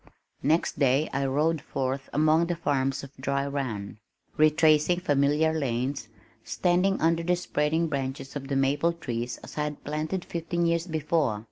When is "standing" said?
6.43-6.99